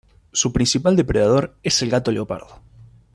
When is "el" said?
1.83-1.91